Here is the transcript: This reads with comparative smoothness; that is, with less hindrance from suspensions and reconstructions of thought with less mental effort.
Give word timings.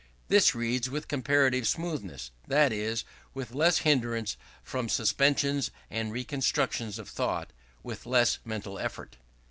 This 0.29 0.55
reads 0.55 0.89
with 0.89 1.07
comparative 1.07 1.67
smoothness; 1.67 2.31
that 2.47 2.73
is, 2.73 3.03
with 3.35 3.53
less 3.53 3.77
hindrance 3.77 4.35
from 4.63 4.89
suspensions 4.89 5.69
and 5.91 6.11
reconstructions 6.11 6.97
of 6.97 7.07
thought 7.07 7.53
with 7.83 8.07
less 8.07 8.39
mental 8.43 8.79
effort. 8.79 9.17